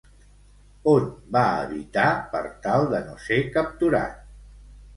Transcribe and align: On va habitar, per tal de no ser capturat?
On 0.93 1.05
va 1.35 1.43
habitar, 1.65 2.07
per 2.33 2.43
tal 2.65 2.89
de 2.97 3.05
no 3.11 3.17
ser 3.29 3.41
capturat? 3.61 4.21